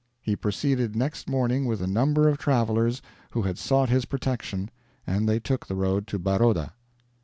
He 0.19 0.35
proceeded 0.35 0.95
next 0.95 1.29
morning 1.29 1.65
with 1.65 1.79
a 1.79 1.85
number 1.85 2.27
of 2.27 2.39
travelers 2.39 3.03
who 3.33 3.43
had 3.43 3.59
sought 3.59 3.89
his 3.89 4.05
protection, 4.05 4.71
and 5.05 5.29
they 5.29 5.39
took 5.39 5.67
the 5.67 5.75
road 5.75 6.07
to 6.07 6.17
Baroda." 6.17 6.73